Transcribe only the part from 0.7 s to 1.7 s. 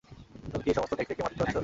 এই সমস্ত নেকড়ে কে মারতে যাচ্ছো?